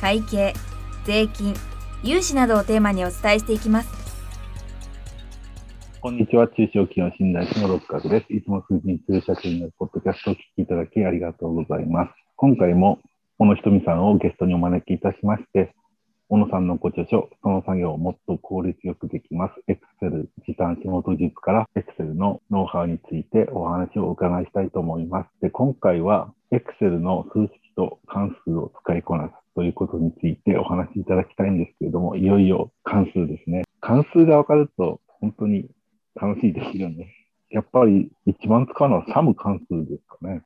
[0.00, 0.54] 会計
[1.04, 1.54] 税金
[2.04, 4.06] 融資などをテーマにお伝えしていきます
[6.06, 6.46] こんにちは。
[6.46, 8.32] 中小企業診断士の六角です。
[8.32, 12.10] いつも数字に強い社長になるポッドキャストを聞きいただきありがとうございます。
[12.36, 13.00] 今回も
[13.38, 15.74] 小野ひとみさんをゲストにお招きいたしまして、
[16.28, 19.54] 小野さんのご著書、その作業をもっと効率よくできます。
[19.66, 25.30] Excel 時短仕事術から Excel のノウハウについてお話をお伺いしたいと思います。
[25.42, 33.62] で今回は Excel の数式と関数を使いこなすということについてお話しいただきたいんですけれども、いよいよ関数ですね。
[33.80, 35.70] 関数がわかると本当に
[36.14, 37.08] 楽しいですよね。
[37.50, 40.42] やっぱり一番使うのはサム関数ですかね。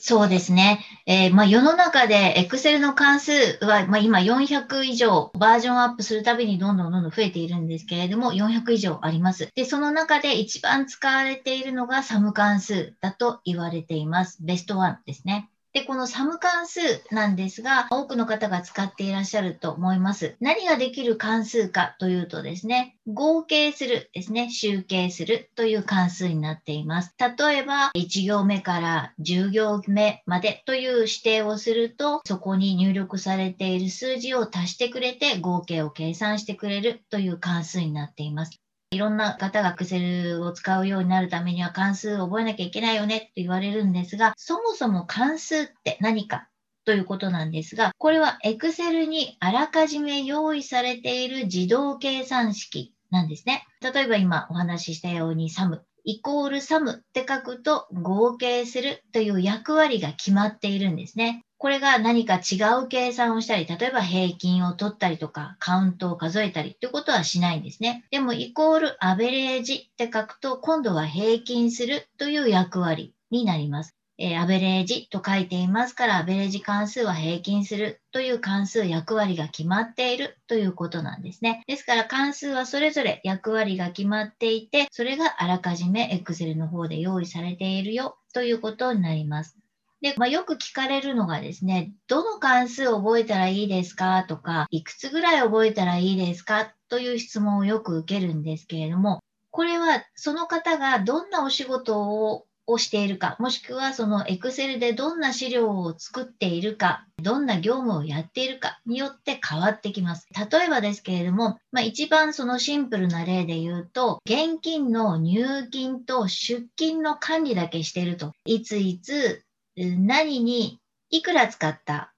[0.00, 0.80] そうですね。
[1.06, 3.32] えー、まあ、世の中で Excel の関数
[3.64, 9.50] は、まあ、今400以上バージョンアップするたびにどんどんどんどん増えているんですけれども、400以上あります。
[9.54, 14.38] で、その中で一番使われているのがサム関数だと言われています。
[14.42, 15.50] ベストワンですね。
[15.76, 20.34] で、このサム関数なんですが、多くの方が使っていらっしゃると思います。
[20.40, 27.14] 何ができる関数かというとですね、合計するですね、集計するという関数になっています。
[27.18, 38.58] 例えば、1行目から10行目までという指定をすると、そこに入力されている数字を足してくれて合計を計算してくれるという関数になっています。
[38.90, 46.48] いろんな方が Excel を使うようになるためには関数を覚えなきゃいけないよねって言われるんですが、そもそも関数って何か
[46.84, 53.66] ということなんですが、これは Excel にあらかじめ用意されている自動計算式なんですね。
[53.80, 61.45] 例えば今お話ししたように SUM イコール SUM って書くと合計するという役割が決まっているんですね。
[61.58, 68.04] これが何か違う計算をしたり、例えば平均を取ったりとか、カウントを数えたりってことはしないんですね。
[68.10, 73.96] でも、イコールアベレージって書くと、今度は平均するという役割になります。
[74.18, 81.62] えー、アベレージと書いていますから、アベレージ関数は平均するという関数役割が決まっているということなんですね。
[81.66, 89.58] ですから関数はそれぞれ役割が決まっていて、それがあらかじめ Excel の方で用意されているよということになります。
[90.06, 94.24] で、まあ、よく聞かれるのがですね、どの関数を覚えたらいいですか？
[94.24, 96.72] とか、いくつぐらい覚えたらいいですか？
[96.88, 110.26] という質問をよく受けるんですけれども、これはその方がどんなお仕事ををしているか、もしくはその Excel でどんな資料を作っているか、どんな業務をやっているかによって変わってきます。
[110.50, 119.44] 例えばですけれども、まあ、一番そのシンプルな例で言うと、現金の入金と出金の管理だけしていると、いついつ
[119.76, 122.12] 何にいくら使った、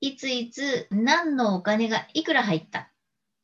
[0.00, 2.88] いついつ何のお金がいくら入った？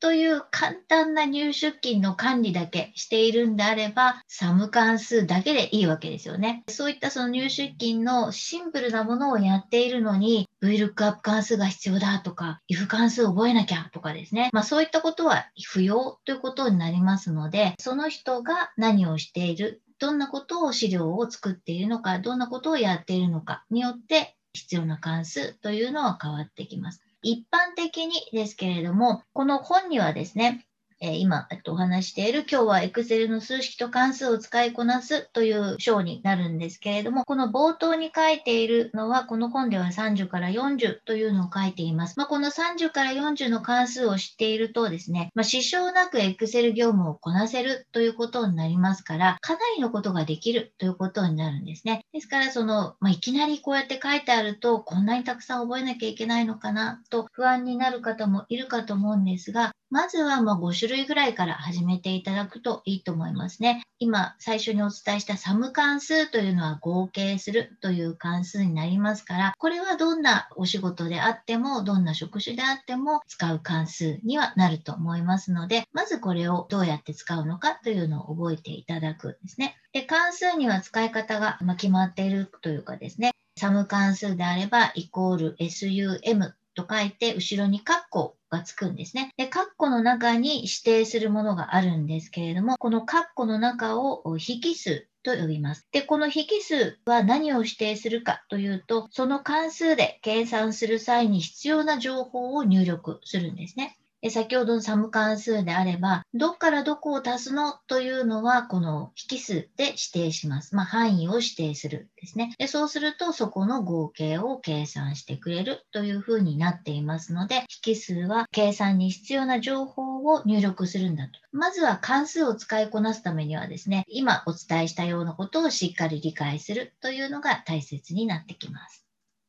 [0.01, 6.63] という簡単な入出金の管理だけしているんであれば、サム関数だけでいいわけですよね。
[6.69, 14.49] そういったその入出金のシンプルなものをやっているのに、VLOOKUP 関数が必要だとか、if 関数を覚えなきゃとかですね。
[14.53, 19.81] まあそういったことは不要ということになりますので、その人が何をしている？
[19.99, 27.01] どんなことを資料を作っているのか、どんなことをやっているのかによって必要な関数というのは変わってきます。
[27.21, 30.65] 一般的にですけれども、この本にはですね、
[31.01, 42.15] え今、えっと、お話している今日は Excel の数式と関数を使いこなすという章になるんですけれども、この冒頭に書いているのは、この本では30から40というのを書いています。
[42.17, 52.01] まあ、この30から40の関数を知っているとですね、まあ、支障なく Excel 業務をこなせるということになりますから、かなりのことができるということになるんですね。
[52.11, 63.81] ですから、その、まあ、いきなりこうやって書いてあると、こんなにたくさん覚えなきゃいけないのかなと不安になる方もいるかと思うんですが、まずはま5種類ぐらいから始めていただくといいと思いますね。
[63.97, 79.75] 今最初にお伝えしたサム関数というのは合計するという関数になりますから、これはどんなお仕事であっても、どんな職種であっても使う関数にはなると思いますので、まずこれをどうやって使うのかというのを覚えていただくんですね。
[79.91, 89.31] で、関数には使い方が決まっているというかですね、サム関数であればイコール SUM と書いて、後ろにカッコがつくんですね。
[89.37, 95.87] で、カッコの中に指定するものがあるんですけれども、このカッコの中を引数と呼びます。
[95.91, 103.98] で、この引数は何を指定するかというと、その関数で計算する際に必要な情報を入力するんですね。
[104.27, 110.75] 先ほどのサム関数であれば、どっからどこを足すのというのは、この引数で指定します。
[110.75, 112.67] まあ、範囲を指定するですねで。
[112.67, 121.39] そうすると、そこの合計を計算してくれるというふうになっていますので、引数は計算に必要な情報を入力するんだと。
[121.53, 129.05] まずは関数を使いこなすためにはですね、今お伝えしたようなことをしっかり理解するというのが大切になってきます。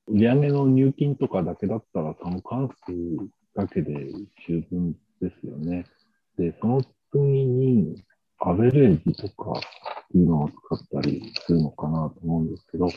[0.07, 2.93] 売上の入金とかだけだったら、その関数
[3.55, 3.93] だけで
[4.47, 5.85] 十分ですよね。
[6.39, 6.83] で、その
[7.13, 8.03] 次に、
[8.43, 9.63] アベレージとかっ
[10.11, 12.89] ていうのを使ったりするのかなと思うんですけど、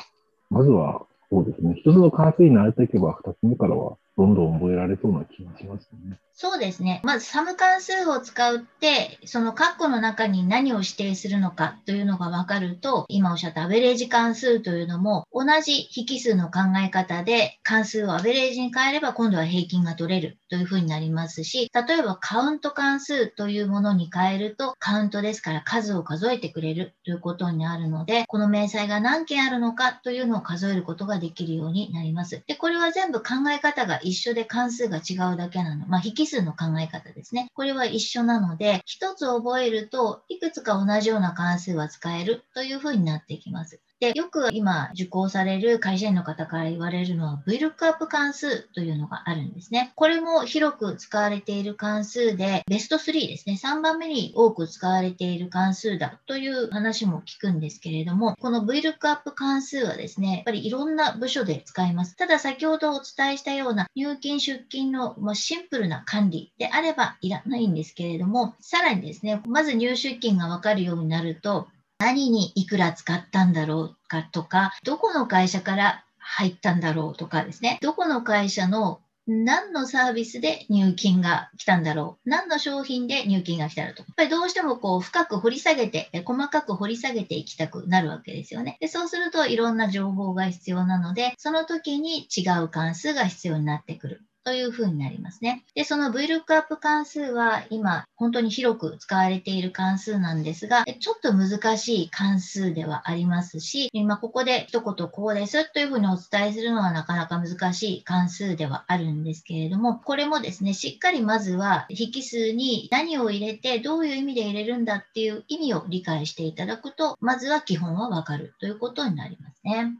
[0.49, 6.19] まずは、そうですね、一つの関数に慣れていけば、二つ目からはどんどん覚えられそうな気がしますね。
[6.35, 6.99] そうですね。
[7.03, 32.43] まず、サム関数を使うって、その括弧の中に何を指定するのかというのが分かると、今おっしゃったアベレージ関数というのも、同じ引数の考え方で、関数をアベレージに変えれば、今度は平均が取れるというふうになりますし、例えばカウント関数というものに変えると、カウントですから数を数えてくれるということになるので、この明細が何件あるのかというのを数えることができるようになります。
[32.47, 35.87] で、これは全部考え方が一緒で関数が違うだけなの。
[35.87, 37.47] まあ、引数の考え方ですね。
[37.53, 43.81] これは一緒なので、一つ覚えると、いくつか同じような関数は使えるというふうになっていきます。
[44.03, 49.93] で、よく今受講される会社員の方から言われるのは VLOOKUP 関数というのがあるんですね。
[49.95, 53.57] これも広く使われている関数で、ベスト3ですね。
[53.63, 62.17] 3番目に多く使われている関数だという話も聞くんですけれども、この VLOOKUP 関数はですね、やっぱりいろんな部署で使います。
[62.17, 71.69] ただ先ほどお伝えしたような入金出金のシンプルな管理であればいらないんですけれども、さらにですね、まず入出金がわかるようになると、
[72.03, 84.01] 何にいくら使ったんだろうかとか、どこの会社から入ったんだろうとかですね、どこの会社の何のサービスで入金が来たんだろう何の商品で入金が来たらと。
[84.01, 88.75] やっぱりどうしてもこう深く掘り下げて、細かく掘り下げていきたくなるわけですよね。
[88.81, 94.25] でそうするといろんな情報が必要なので、その時に違う関数が必要になってくる。
[94.43, 95.63] というふうになりますね。
[95.75, 119.97] で、その VLOOKUP 関数は今本当に広く使われている関数なんですが、ちょっと難しい関数ではありますし、今ここで一言こうですというふうにお伝えするのはなかなか難しい関数ではあるんですけれども、これもですね、しっかりまずは引数に何を入れてどういう意味で入れるんだっていう意味を理解していただくと、まずは基本はわかるということになりますね。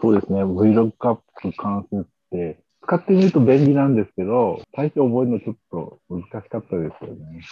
[0.00, 0.42] そうですね。
[0.44, 1.18] VLOOKUP
[1.56, 7.42] 関数って使ってみると便利なんですけど、最初覚えるのちょっと難しかったですよね。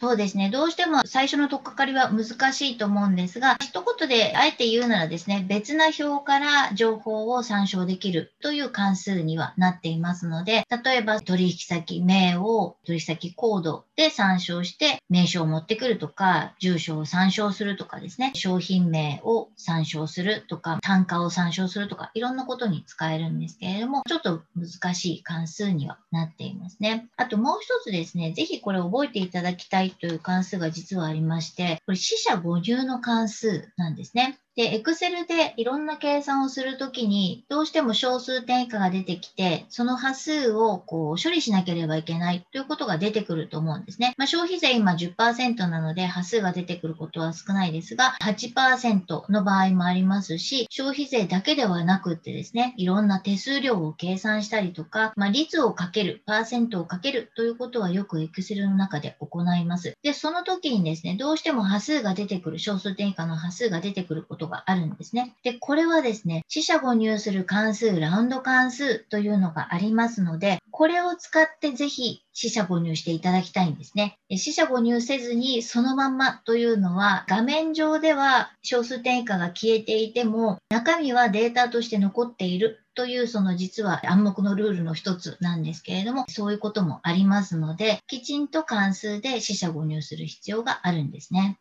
[0.00, 0.48] そうですね。
[0.48, 27.10] どうしても最初の取っかかりは難しいと思うんですが、一言であえて言うならですね、別な表から情報を参照できるという関数にはなっていますので、例えば取引先名を取引先コードで参照して名称を持ってくるとか、住所を参照するとかですね、商品名を参照するとか、単価を参照するとか、いろんなことに使えるんですけれども、ちょっと難しい関数にはなっていますね。
[27.18, 34.38] あともう一つですね、ぜひこれ覚えていただきたいという関数が実はありまして、これ死者母入の関数なんですね。
[34.56, 44.14] で、Excel でいろんな計算をするときに、どうしても小数点以下が出てきて、その波数をこう処理しなければいけないということが出てくると思うんですね。
[44.16, 59.96] まあ、消費税今10%なので、波数が出てくることは少ないですが、8%の場合もありますし、消費税だけではなくってですね、いろんな手数料を計算したりとか、まあ、率をかける、パーセントをかけるということはよく Excel の中で行います。
[60.02, 65.36] で、その時にですね、どうしても波数が出てくる、小数点以下の波数が出てくることことがあるんですね。
[65.42, 74.16] で、これはですね、四捨五入する関数、ラウンド関数というのがありますので、これを使ってぜひ四捨五入していただきたいんですね。
[74.30, 91.58] 四捨五入せずにそのまんまというのは画面上では小数点以下が消えていても中身はデータとして残っているというその実は暗黙のルールの一つなんですけれどもそういうこともありますのできちんと関数で四捨五入する必要があるんですね。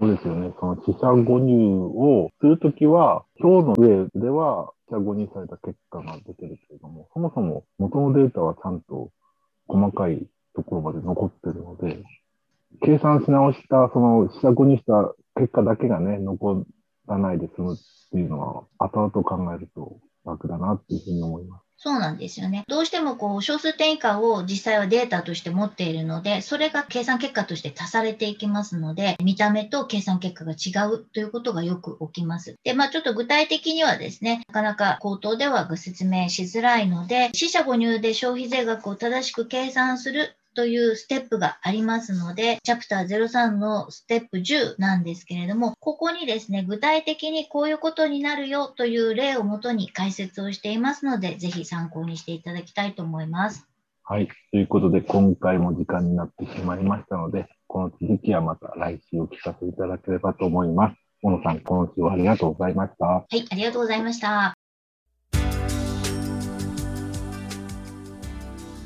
[0.00, 0.50] そうですよね。
[0.58, 9.10] その四捨五入をするときは、表の上では四捨五入された結果が出てるけれども、そもそも元のデータはちゃんと
[9.68, 10.26] 細かい
[10.56, 12.02] ところまで残ってるので、
[12.82, 16.64] 計算し直した、その四捨五入した結果だけがね、残
[17.06, 17.76] らないで済むっ
[18.10, 19.98] ていうのは、後々考えると
[20.30, 21.70] 額だなっていうふうに思います。
[21.82, 22.64] そうなんですよね。
[22.68, 32.56] どうしてもこう小数点以下を実際はデータとして持っているので、それが計算結果として足されていきますので、見た目と計算結果が違うということがよく起きます。
[32.64, 53.66] で、まあちょっと具体的にはですね、なかなか口頭ではご説明しづらいので、死者誤入で消費税額を正しく計算するというステップがありますので、チャプター03のステップ10なんですけれども、ここにですね、具体的にこういうことになるよという例をもとに解説をしていますので、ぜひ参考にしていただきたいと思います。
[54.02, 54.28] はい。
[54.50, 60.96] ということで、今回も時間になってしまいましたので、この続きはまた来週お聞かせいただければと思います。
[61.22, 63.06] 小野さん、今週はありがとうございました。
[63.06, 64.59] はい、ありがとうございました。